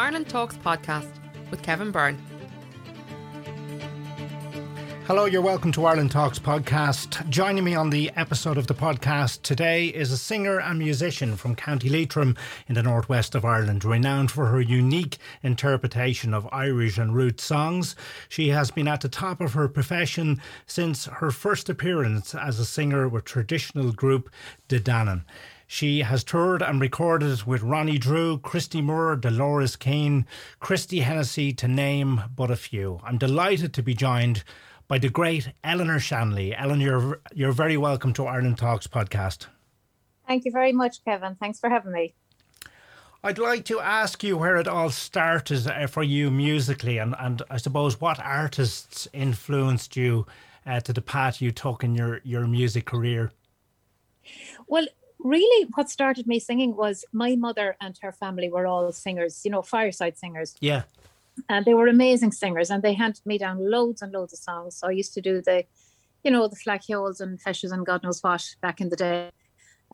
[0.00, 1.10] Ireland Talks podcast
[1.50, 2.16] with Kevin Byrne.
[5.06, 7.28] Hello, you're welcome to Ireland Talks podcast.
[7.28, 11.54] Joining me on the episode of the podcast today is a singer and musician from
[11.54, 12.34] County Leitrim
[12.66, 17.94] in the northwest of Ireland, renowned for her unique interpretation of Irish and root songs.
[18.30, 22.64] She has been at the top of her profession since her first appearance as a
[22.64, 24.30] singer with traditional group
[24.68, 25.24] De Dannan.
[25.72, 30.26] She has toured and recorded with Ronnie Drew, Christy Moore, Dolores Keane,
[30.58, 32.98] Christie Hennessy, to name but a few.
[33.04, 34.42] I'm delighted to be joined
[34.88, 36.56] by the great Eleanor Shanley.
[36.56, 39.46] Ellen, you're, you're very welcome to Ireland Talks podcast.
[40.26, 41.36] Thank you very much, Kevin.
[41.36, 42.14] Thanks for having me.
[43.22, 47.42] I'd like to ask you where it all started uh, for you musically, and, and
[47.48, 50.26] I suppose what artists influenced you
[50.66, 53.30] uh, to the path you took in your, your music career.
[54.66, 54.86] Well,
[55.24, 59.50] really, what started me singing was my mother and her family were all singers, you
[59.50, 60.56] know, fireside singers.
[60.60, 60.82] Yeah
[61.48, 64.76] and they were amazing singers and they handed me down loads and loads of songs
[64.76, 65.64] so i used to do the
[66.24, 69.30] you know the fleadh cheoils and fishes and god knows what back in the day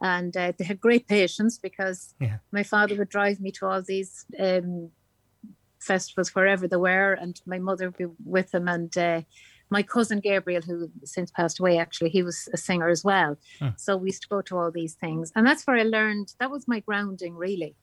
[0.02, 2.38] and uh, they had great patience because yeah.
[2.52, 4.90] my father would drive me to all these um,
[5.78, 9.22] festivals wherever they were and my mother would be with them and uh,
[9.70, 13.36] my cousin Gabriel, who since passed away, actually, he was a singer as well.
[13.59, 13.69] Hmm.
[13.77, 15.33] So we used to go to all these things.
[15.34, 17.75] And that's where I learned that was my grounding, really.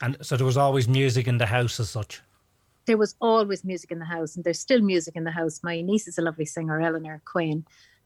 [0.00, 2.22] And so there was always music in the house as such
[2.86, 5.60] there was always music in the house, and there's still music in the house.
[5.62, 7.64] My niece is a lovely singer, Eleanor Quinn,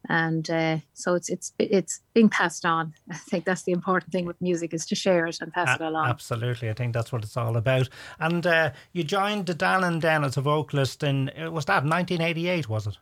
[0.08, 2.94] and uh, so it's it's it's being passed on.
[3.10, 5.82] I think that's the important thing with music is to share it and pass a-
[5.82, 6.08] it along.
[6.08, 7.88] Absolutely, I think that's what it's all about.
[8.18, 12.68] And uh, you joined De Dannan then as a vocalist in was that 1988?
[12.68, 12.96] Was it?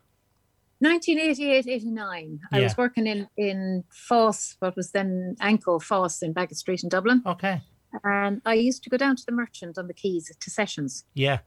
[0.80, 2.58] 1988 89 yeah.
[2.58, 6.88] i was working in in FÁS what was then AnCO FÁS in Baggot street in
[6.88, 7.60] dublin okay
[8.04, 11.38] and i used to go down to the merchant on the quays to sessions yeah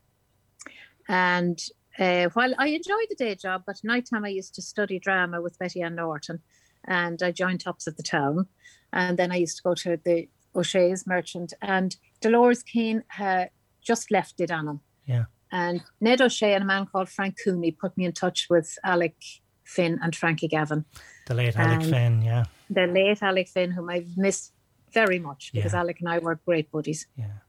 [1.08, 1.64] and
[2.02, 5.60] uh, while I enjoyed the day job, but nighttime I used to study drama with
[5.60, 6.40] Betty Ann Norton,
[6.86, 8.48] and I joined Tops of the Town,
[8.92, 13.52] and then I used to go to the O'Shea's Merchant, and Dolores Keane had
[13.82, 14.80] just left De Dannan.
[15.06, 15.26] Yeah.
[15.52, 19.16] And Ned O'Shea and a man called Frank Cooney put me in touch with Alec
[19.64, 20.86] Finn and Frankie Gavin.
[21.28, 22.46] The late Alec Finn, yeah.
[22.70, 24.54] The late Alec Finn, whom I've missed
[24.94, 25.80] very much because yeah.
[25.80, 27.08] Alec and I were great buddies.
[27.16, 27.40] Yeah.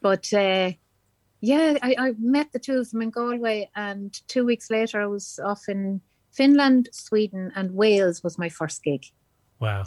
[0.00, 0.72] But uh,
[1.44, 5.06] yeah, I, I met the two of them in Galway, and two weeks later, I
[5.06, 6.00] was off in
[6.32, 9.04] Finland, Sweden, and Wales was my first gig.
[9.60, 9.84] Wow.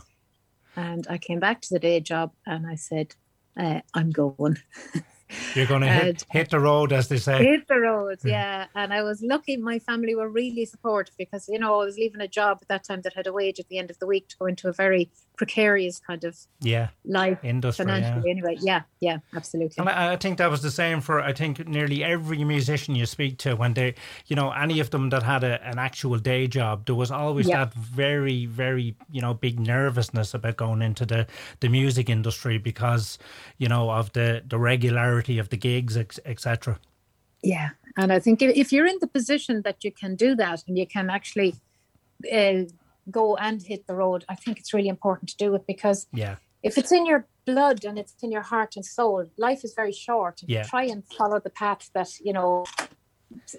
[0.75, 3.16] And I came back to the day job and I said,
[3.59, 4.57] uh, I'm going.
[5.56, 7.44] You're going to hit, hit the road, as they say.
[7.44, 8.68] Hit the road, yeah.
[8.76, 9.58] And I was lucky.
[9.58, 12.84] My family were really supportive because, you know, I was leaving a job at that
[12.84, 14.74] time that had a wage at the end of the week to go into a
[14.74, 17.86] very precarious kind of yeah life industry.
[17.86, 18.32] Financially, yeah.
[18.32, 18.58] anyway.
[18.60, 19.76] Yeah, yeah, absolutely.
[19.78, 23.06] And I, I, think that was the same for I think nearly every musician you
[23.06, 23.94] speak to when they,
[24.26, 27.48] you know, any of them that had a, an actual day job, there was always
[27.48, 27.66] yeah.
[27.66, 31.28] that very, very, you know, big nervousness about going into the
[31.59, 33.20] the music industry because,
[33.58, 36.79] you know, of the the regularity of the gigs, etc.
[37.44, 40.78] Yeah, and I think if you're in the position that you can do that and
[40.78, 41.55] you can actually.
[42.33, 42.63] Uh,
[43.11, 46.35] go and hit the road, I think it's really important to do it because yeah.
[46.63, 49.91] if it's in your blood and it's in your heart and soul, life is very
[49.91, 50.41] short.
[50.45, 50.63] Yeah.
[50.63, 52.66] Try and follow the path that, you know,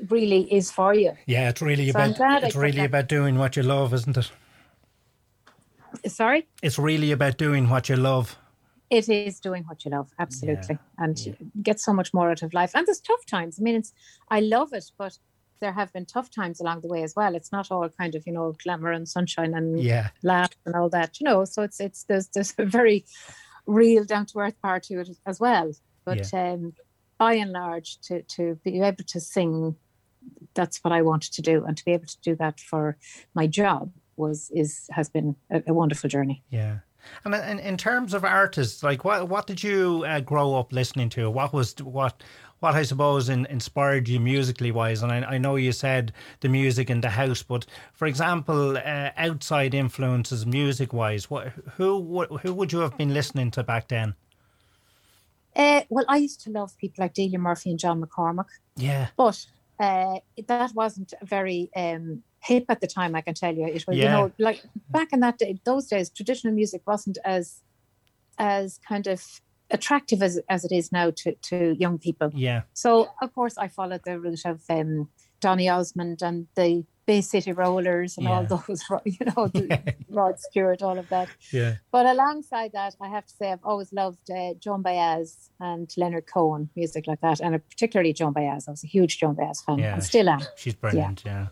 [0.08, 1.12] really is for you.
[1.26, 4.30] Yeah, it's really so about it's really about doing what you love, isn't it?
[6.06, 6.46] Sorry?
[6.62, 8.36] It's really about doing what you love.
[8.90, 10.78] It is doing what you love, absolutely.
[10.98, 11.04] Yeah.
[11.04, 11.32] And yeah.
[11.62, 12.72] get so much more out of life.
[12.74, 13.58] And there's tough times.
[13.60, 13.92] I mean, it's
[14.30, 15.18] I love it, but
[15.60, 17.34] there have been tough times along the way as well.
[17.34, 20.08] It's not all kind of you know glamour and sunshine and yeah.
[20.22, 21.44] laugh and all that, you know.
[21.44, 23.04] So it's it's there's there's a very
[23.66, 25.72] real down to earth part to it as well.
[26.04, 26.52] But yeah.
[26.52, 26.72] um,
[27.18, 29.76] by and large, to to be able to sing,
[30.54, 32.96] that's what I wanted to do, and to be able to do that for
[33.34, 36.42] my job was is has been a, a wonderful journey.
[36.50, 36.78] Yeah.
[37.24, 41.08] And in, in terms of artists, like what what did you uh, grow up listening
[41.10, 41.30] to?
[41.30, 42.22] What was what
[42.60, 45.02] what I suppose in, inspired you musically wise.
[45.02, 49.10] And I, I, know you said the music in the house, but for example, uh,
[49.16, 54.14] outside influences music wise, what who who would you have been listening to back then?
[55.54, 58.46] Uh, well, I used to love people like Delia Murphy and John McCormack.
[58.76, 59.44] Yeah, but
[59.80, 63.14] uh, that wasn't very um, hip at the time.
[63.14, 64.04] I can tell you, it was yeah.
[64.04, 67.62] you know like back in that day, those days, traditional music wasn't as
[68.38, 69.40] as kind of
[69.70, 72.30] attractive as, as it is now to, to young people.
[72.34, 72.62] Yeah.
[72.72, 75.08] So of course I followed the route of um,
[75.40, 80.82] Donny Osmond and the Bay City Rollers and all those, you know, the Rod Stewart,
[80.82, 81.28] all of that.
[81.50, 81.76] Yeah.
[81.90, 86.26] But alongside that, I have to say I've always loved uh, Joan Baez and Leonard
[86.26, 88.68] Cohen, music like that, and particularly Joan Baez.
[88.68, 89.94] I was a huge Joan Baez fan, Yeah.
[89.94, 90.40] and still am.
[90.56, 91.22] She's brilliant.
[91.24, 91.32] Yeah.
[91.32, 91.46] Yeah.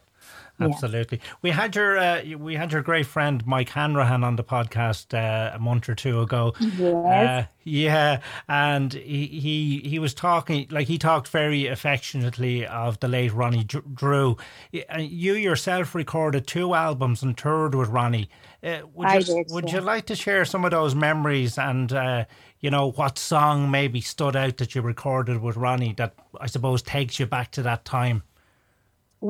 [0.58, 1.20] Absolutely.
[1.43, 5.55] We had your uh, we had your great friend Mike Hanrahan on the podcast uh,
[5.55, 6.55] a month or two ago.
[6.61, 7.44] Yes.
[7.44, 13.08] Uh, yeah, and he, he he was talking like he talked very affectionately of the
[13.08, 14.37] late Ronnie Drew.
[14.75, 18.31] Uh, You yourself recorded two albums and toured with Ronnie.
[18.62, 19.76] Uh, would I you, did, Would yeah.
[19.76, 22.25] you like to share some of those memories and uh,
[22.61, 26.82] you know what song maybe stood out that you recorded with Ronnie that I suppose
[26.82, 28.23] takes you back to that time?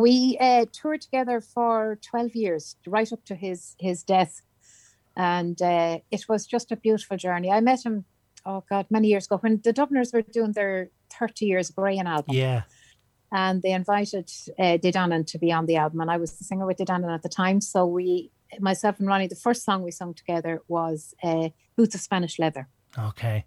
[0.04, 4.42] We uh, toured together for 12 years right up to his his death
[5.16, 8.04] and uh, it was just a beautiful journey i met him
[8.44, 12.34] oh god many years ago when the dubliners were doing their 30 years A-Greying album
[12.36, 12.62] Yeah.
[13.32, 16.44] and they invited uh, De Dannan to be on the album and i was the
[16.44, 19.82] singer with De Dannan at the time so we myself and ronnie the first song
[19.82, 23.44] we sung together was uh, boots of spanish leather Okay.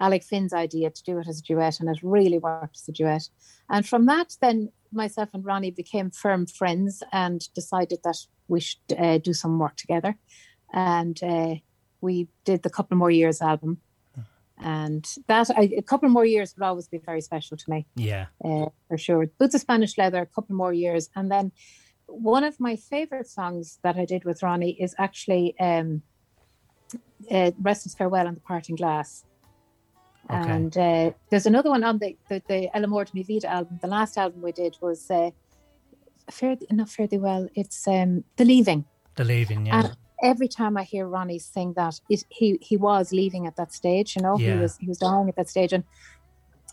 [0.00, 2.92] Alec Finn's idea to do it as a duet, and it really worked as a
[2.92, 3.28] duet.
[3.68, 8.18] And from that, then myself and Ronnie became firm friends and decided that
[8.48, 10.16] we should uh, do some work together.
[10.72, 11.54] And uh,
[12.00, 13.80] we did the Couple More Years album.
[14.60, 18.26] And that, I, a couple more years would always be very special to me, Yeah.
[18.44, 19.26] uh, for sure.
[19.38, 21.10] Boots of Spanish Leather, a couple more years.
[21.14, 21.52] And then
[22.06, 26.02] one of my favorite songs that I did with Ronnie is actually um,
[27.30, 29.24] uh, Restless Farewell and the Parting Glass.
[30.30, 30.50] Okay.
[30.50, 33.78] And uh, there's another one on the the, the El Amor de Mi Vida album.
[33.80, 35.30] The last album we did was uh,
[36.30, 37.48] Fare, not Thee Well.
[37.54, 38.84] It's um, The Leaving.
[39.16, 39.66] The leaving.
[39.66, 39.78] Yeah.
[39.80, 43.72] And every time I hear Ronnie sing that, it, he he was leaving at that
[43.72, 44.14] stage.
[44.16, 44.54] You know, Yeah.
[44.54, 45.84] he was he was dying at that stage, and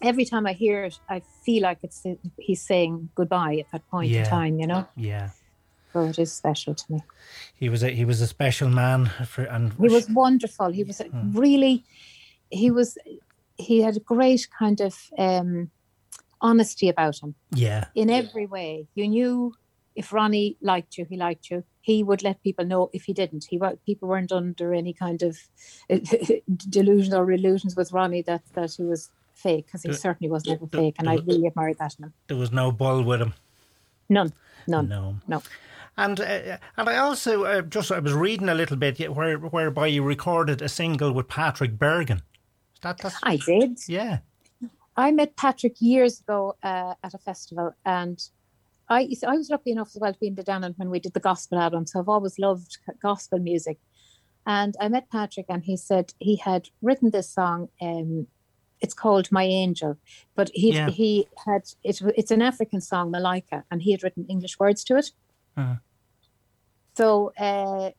[0.02, 2.04] every time I hear it, I feel like it's
[2.38, 4.24] he's saying goodbye at that point Yeah.
[4.24, 4.60] in time.
[4.60, 5.30] You know, yeah.
[5.94, 7.00] so it is special to me.
[7.56, 10.72] He was a he was a special man for and He was wonderful.
[10.72, 11.32] He was Hmm.
[11.40, 11.84] really,
[12.52, 12.98] he was,
[13.58, 15.72] he had a great kind of um,
[16.42, 18.88] honesty about him yeah in every way.
[18.96, 19.54] You knew
[19.96, 21.64] if Ronnie liked you, he liked you.
[21.82, 23.46] He would let people know if he didn't.
[23.50, 25.38] He wa- people weren't under any kind of
[26.70, 30.46] delusion or illusions with Ronnie that that he was fake because he Do- certainly was
[30.46, 32.14] never do- fake, and I really admired that in him.
[32.28, 33.34] there was no bull with him.
[34.10, 34.34] None,
[34.68, 35.16] none, No.
[35.28, 35.42] no.
[35.98, 39.88] And uh, and I also uh, just I was reading a little bit where whereby
[39.88, 42.22] you recorded a single with Patrick Bergin.
[42.82, 43.80] That that's, I did.
[43.88, 44.20] yeah
[44.98, 48.18] I met Patrick years ago uh, at a festival, and
[48.90, 51.14] I I was lucky enough as well to be in De Dannan when we did
[51.14, 51.86] the gospel album.
[51.86, 53.80] So I've always loved gospel music.
[54.46, 57.70] And I met Patrick, and he said he had written this song.
[57.82, 58.28] Um,
[58.80, 59.98] it's called "My Angel,"
[60.36, 60.90] but he Yeah.
[60.90, 64.98] he had it, it's an African song, Malaika, and he had written English words to
[64.98, 65.12] it.
[65.58, 65.76] Uh-huh.
[66.96, 67.92] So uh,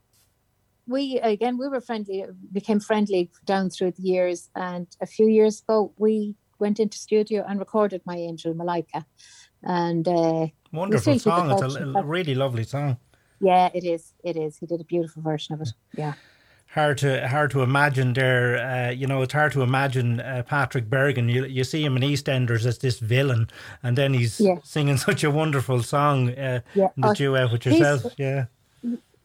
[0.86, 5.60] we again we were friendly, became friendly down through the years, and a few years
[5.62, 9.04] ago we went into studio and recorded "My Angel," Malaika,
[9.62, 11.76] and uh, wonderful still keep in song.
[11.76, 12.98] It's a really lovely song.
[13.40, 14.58] yeah, it is, it is.
[14.58, 15.68] He did a beautiful version of it.
[15.96, 16.14] Yeah.
[16.74, 18.58] Hard to hard to imagine there.
[18.58, 21.30] Uh, you know, it's hard to imagine uh, Patrick Bergin.
[21.32, 23.48] You you see him in EastEnders as this villain,
[23.82, 24.56] and then he's Yeah.
[24.62, 26.88] singing such a wonderful song uh, Yeah.
[26.96, 28.14] in the Oh, duet with yourself.
[28.18, 28.46] Yeah,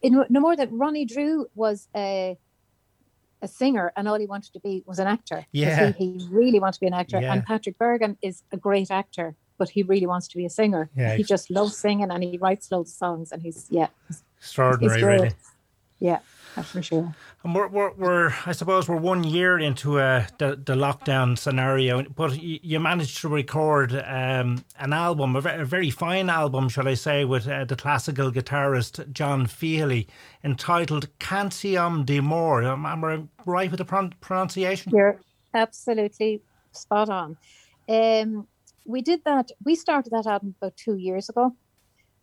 [0.01, 2.37] in, no more that Ronnie Drew was a
[3.41, 5.45] a singer and all he wanted to be was an actor.
[5.51, 5.91] Yeah.
[5.93, 7.19] He, he really wanted to be an actor.
[7.19, 7.33] Yeah.
[7.33, 10.89] And Patrick Bergin is a great actor, but he really wants to be a singer.
[10.95, 11.15] Yeah.
[11.15, 13.87] He just loves singing and he writes loads of songs and he's yeah,
[14.37, 15.31] extraordinary, he's really.
[15.99, 16.19] Yeah,
[16.55, 17.15] that's for sure.
[17.43, 22.03] And we're, we're, we're, I suppose we're one year into uh, the, the lockdown scenario,
[22.03, 26.87] but you, you managed to record um, an album, a, a very fine album, shall
[26.87, 30.07] I say, with uh, the classical guitarist John Feeley,
[30.43, 32.63] entitled Canción de Amor.
[32.63, 34.91] Am, am I right with the pron- pronunciation?
[34.93, 35.19] You're
[35.53, 36.41] absolutely
[36.71, 37.37] spot on.
[37.89, 38.47] Um,
[38.85, 39.51] we did that.
[39.63, 41.55] We started that album about two years ago,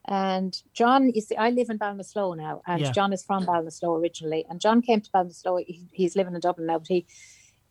[0.08, 1.10] and John.
[1.14, 2.92] You see, I live in Ballinasloe now, and Yeah.
[2.92, 4.46] John is from Ballinasloe originally.
[4.48, 5.64] And John came to Ballinasloe.
[5.66, 7.06] He, he's living in Dublin now, but he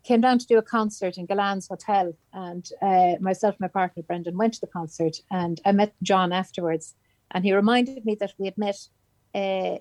[0.04, 4.04] came down to do a concert in Gullane's Hotel, and uh, myself and my partner
[4.04, 6.96] Brendan went to the concert, and I met John afterwards,
[7.32, 8.78] and he reminded me that we had met.
[9.36, 9.80] Uh,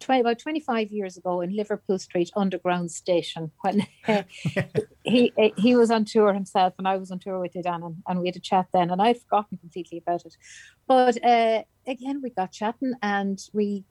[0.00, 3.86] 20, about 25 years ago in Liverpool Street Underground Station when
[5.04, 8.20] he he was on tour himself and I was on tour with Idan and, and
[8.20, 10.36] we had a chat then and I'd forgotten completely about it.
[10.86, 13.84] But uh, again, we got chatting and we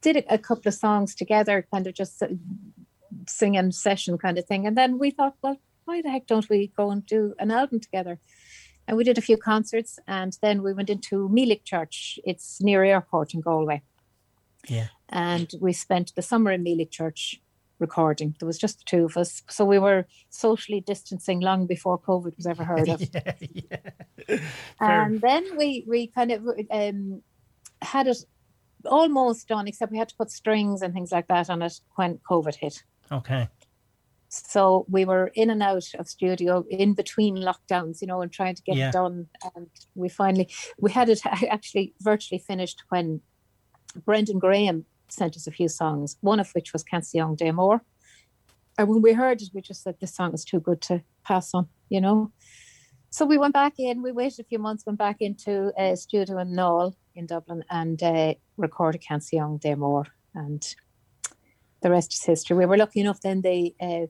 [0.00, 2.22] did a, a couple of songs together, kind of just
[3.26, 4.66] singing session kind of thing.
[4.66, 7.80] And then we thought, well, why the heck don't we go and do an album
[7.80, 8.18] together?
[8.86, 12.18] and we did a few concerts, and then we went into Meelick Church.
[12.24, 13.82] It's near Eyrecourt in Galway.
[14.68, 14.88] Yeah.
[15.08, 17.40] And we spent the summer in Meelick Church
[17.78, 18.36] recording.
[18.38, 22.36] There was just the two of us, so we were socially distancing long before COVID
[22.36, 23.00] was ever heard of.
[23.14, 23.32] yeah,
[24.28, 24.38] yeah.
[24.80, 27.22] And then we we kind of um,
[27.82, 28.18] had it
[28.84, 32.18] almost done, except we had to put strings and things like that on it when
[32.30, 32.82] COVID hit.
[33.10, 33.48] Okay.
[34.28, 38.54] So we were in and out of studio in between lockdowns, you know, and trying
[38.56, 38.88] to get Yeah.
[38.88, 39.28] it done.
[39.54, 43.20] And we finally we had it actually virtually finished when
[44.04, 47.82] Brendan Graham sent us a few songs, one of which was Canción de Amor.
[48.78, 51.54] And when we heard it, we just said this song is too good to pass
[51.54, 52.32] on, you know.
[53.10, 56.38] So we went back in, we waited a few months, went back into a studio
[56.38, 60.04] in Knoll in Dublin and uh, recorded Canción de Amor.
[60.34, 60.62] And
[61.82, 62.56] the rest is history.
[62.56, 64.06] We were lucky enough then the uh,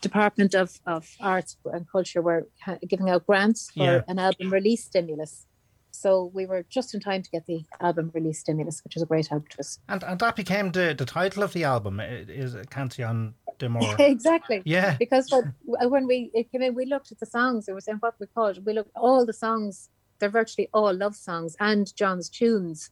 [0.00, 2.48] Department of, of Arts and Culture were
[2.88, 4.02] giving out grants for Yeah.
[4.08, 5.46] an album release stimulus.
[5.92, 9.06] So we were just in time to get the album release stimulus, which was a
[9.06, 9.78] great help to us.
[9.88, 12.00] And and that became the, the title of the album.
[12.00, 13.94] It is Canción de Amor.
[13.98, 14.62] exactly.
[14.64, 14.96] Yeah.
[14.98, 15.54] Because when,
[15.90, 17.66] when we it came in, we looked at the songs.
[17.68, 18.64] we were saying what we called.
[18.66, 19.88] We looked all the songs.
[20.18, 22.90] They're virtually all love songs and John's tunes.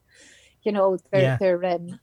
[0.62, 1.36] You know, they're Yeah.
[1.40, 1.64] they're.
[1.64, 1.98] Um,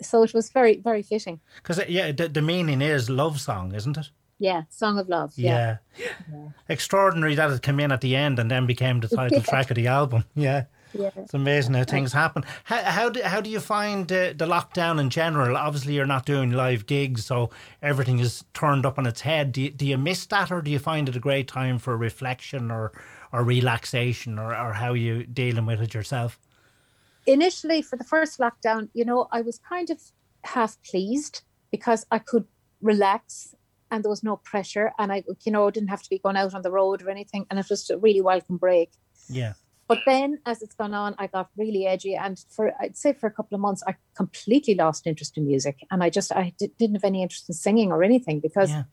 [0.00, 1.40] so it was very very fitting.
[1.56, 4.10] Because yeah, the, the meaning is love song, isn't it?
[4.38, 5.32] Yeah, song of love.
[5.36, 5.78] Yeah.
[5.98, 6.48] Yeah.
[6.68, 9.44] Extraordinary that it came in at the end and then became the title Yeah.
[9.44, 10.24] track of the album.
[10.34, 10.64] Yeah.
[10.94, 11.10] Yeah.
[11.16, 12.44] It's amazing how things happen.
[12.64, 15.56] How, how, do, how do you find uh, the lockdown in general?
[15.56, 19.52] Obviously, you're not doing live gigs, so everything is turned up on its head.
[19.52, 21.96] Do you, do you miss that, or do you find it a great time for
[21.96, 22.92] reflection or,
[23.32, 26.38] or relaxation, or, or how you dealing with it yourself?
[27.26, 30.00] initially for the first lockdown, you know, I was kind of
[30.44, 32.46] half pleased because I could
[32.80, 33.54] relax
[33.90, 36.54] and there was no pressure and I, you know, didn't have to be going out
[36.54, 37.46] on the road or anything.
[37.50, 38.90] And it was a really welcome break.
[39.28, 39.52] Yeah.
[39.88, 42.14] But then as it's gone on, I got really edgy.
[42.14, 45.80] And for, I'd say for a couple of months, I completely lost interest in music.
[45.90, 48.84] And I just, I didn't have any interest in singing or anything because Yeah.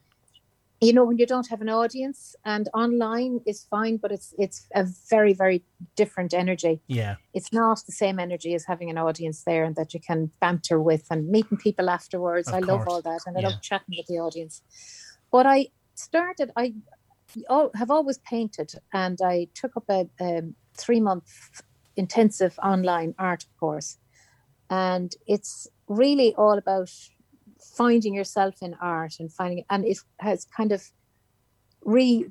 [0.82, 4.60] you know when you don't have an audience and online is fine but it's it's
[4.82, 5.60] a very very
[6.02, 7.16] different energy Yeah.
[7.38, 10.80] it's not the same energy as having an audience there and that you can banter
[10.90, 12.48] with and meeting people afterwards.
[12.48, 13.50] Of I love all that and I Yeah.
[13.50, 14.54] love chatting with the audience.
[15.34, 15.60] But I
[15.96, 16.66] started, I
[17.50, 21.62] al- have always painted and I took up a um, three month
[21.96, 23.98] intensive online art course.
[24.70, 26.92] And it's really all about
[27.60, 30.92] finding yourself in art and finding, and it has kind of
[31.84, 32.26] re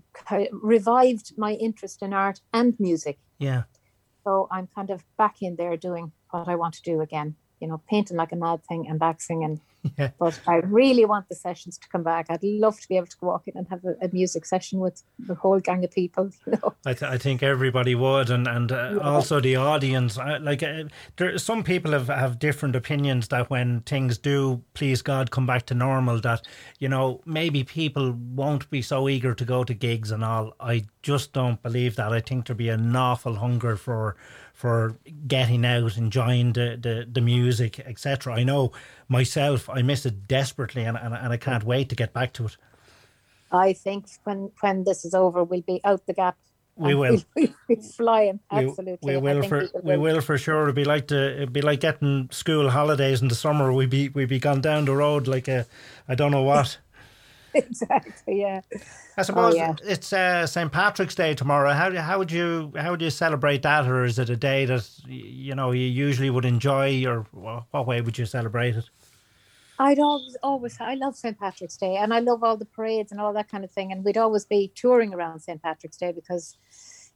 [0.52, 3.18] revived my interest in art and music.
[3.38, 3.64] Yeah.
[4.24, 7.68] So I'm kind of back in there doing what I want to do again, you
[7.68, 9.42] know, painting like a mad thing and waxing.
[9.44, 9.60] And
[9.99, 10.11] Yeah.
[10.18, 12.26] but I really want the sessions to come back.
[12.30, 15.02] I'd love to be able to walk in and have a, a music session with
[15.18, 16.30] the whole gang of people.
[16.47, 18.99] You know, I, th- I think everybody would, and and uh, Yeah.
[19.00, 20.18] also the audience.
[20.18, 20.85] I, like, uh,
[21.16, 25.66] there, some people have, have different opinions that when things do, please God, come back
[25.66, 26.47] to normal, that
[26.78, 30.54] you know maybe people won't be so eager to go to gigs and all.
[30.61, 32.12] I just don't believe that.
[32.12, 34.16] I think there'd be an awful hunger for
[34.54, 34.97] for
[35.28, 38.35] getting out, enjoying the the, the music, etc.
[38.35, 38.73] I know
[39.08, 42.46] myself, I miss it desperately, and, and and I can't wait to get back to
[42.46, 42.56] it.
[43.50, 46.37] I think when when this is over, we'll be out the gap.
[46.76, 47.18] We will.
[47.37, 48.40] We'll, be flying.
[48.50, 48.96] Absolutely.
[49.02, 50.62] We, I will for we will for sure.
[50.64, 53.72] It'd be like the it'd be like getting school holidays in the summer.
[53.72, 55.66] We'd be we'd be gone down the road like a
[56.08, 56.78] I don't know what.
[57.54, 58.40] exactly.
[58.40, 58.60] Yeah.
[59.16, 59.75] I suppose yeah.
[59.84, 61.72] it's uh, St Patrick's Day tomorrow.
[61.72, 64.64] How do- how would you how would you celebrate that, or is it a day
[64.64, 68.88] that you know you usually would enjoy, or what way would you celebrate it?
[69.78, 71.38] I'd always, always, I love St.
[71.38, 73.92] Patrick's Day and I love all the parades and all that kind of thing.
[73.92, 75.62] And we'd always be touring around St.
[75.62, 76.56] Patrick's Day because,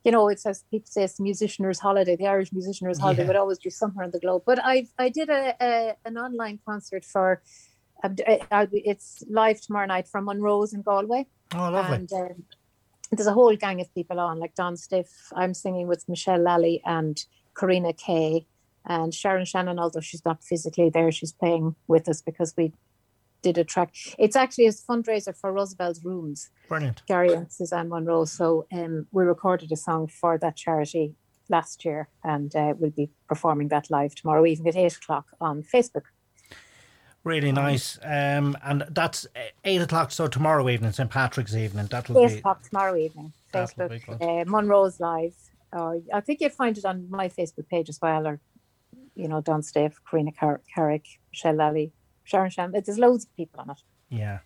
[0.05, 3.29] you know, it's as people say, it's the musicianers' holiday, the Irish musicianers' holiday Yeah.
[3.29, 4.43] would always be somewhere on the globe.
[4.47, 7.43] But I, I did a, a an online concert for,
[8.05, 8.15] um,
[8.73, 11.27] it's live tomorrow night from Monroe's in Galway.
[11.55, 11.97] Oh, lovely.
[11.97, 12.45] And um,
[13.11, 15.33] there's a whole gang of people on, like Don Stiffe.
[15.35, 17.25] I'm singing with Michelle Lally and
[17.59, 18.47] Karina Kay.
[18.87, 22.73] And Sharon Shannon, although she's not physically there, she's playing with us because we
[23.43, 23.95] did a track.
[24.19, 27.03] It's actually a fundraiser for Roosevelt's Rooms, Brilliant.
[27.07, 28.25] Gary and Suzanne Monroe.
[28.25, 31.15] So um, we recorded a song for that charity
[31.49, 35.63] last year and uh, we'll be performing that live tomorrow evening at 8 o'clock on
[35.63, 36.05] Facebook.
[37.25, 37.99] Really nice.
[38.03, 40.11] Um, and that's uh, eight o'clock.
[40.11, 41.87] So tomorrow evening, St Patrick's evening.
[41.87, 43.33] That will 8 be o'clock tomorrow evening.
[43.55, 44.21] Facebook.
[44.21, 45.37] Uh, Monroe's Live.
[45.73, 48.41] Or I think you'll find it on my Facebook page as well, or
[49.15, 51.93] you know, Don Stiffe, Karina Car- Carrick, Michelle Lally,
[52.25, 52.73] Sharon Shan.
[52.73, 53.83] There's loads of people on it.
[54.09, 54.39] Yeah.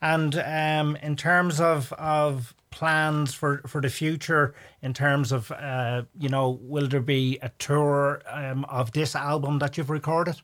[0.00, 6.02] And um, in terms of of plans for, for the future, in terms of uh,
[6.18, 10.36] you know, will there be a tour um, of this album that you've recorded?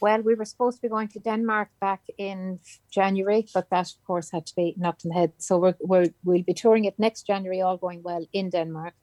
[0.00, 2.58] Well, we were supposed to be going to Denmark back in
[2.90, 5.32] January, but that, of course, had to be knocked on the head.
[5.38, 8.94] So we're, we're, we'll be touring it next January, all going well in Denmark.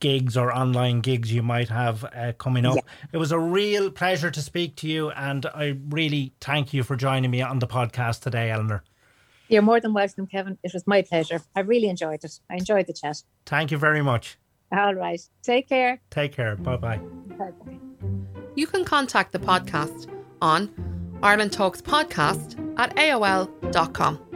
[0.00, 2.76] gigs or online gigs you might have uh, coming up.
[2.76, 2.82] Yeah.
[3.12, 6.96] It was a real pleasure to speak to you, and I really thank you for
[6.96, 8.84] joining me on the podcast today, Eleanor.
[9.48, 10.58] You're more than welcome, Kevin.
[10.62, 11.40] It was my pleasure.
[11.54, 12.40] I really enjoyed it.
[12.50, 13.22] I enjoyed the chat.
[13.46, 14.38] Thank you very much.
[14.72, 15.20] All right.
[15.42, 16.00] Take care.
[16.10, 16.56] Take care.
[16.56, 16.96] Bye bye.
[16.96, 17.78] Bye bye.
[18.56, 20.08] You can contact the podcast
[20.40, 20.70] on
[21.22, 24.33] Ireland Talks Podcast at AOL.com.